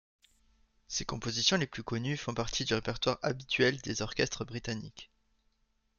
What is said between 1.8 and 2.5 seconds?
connues font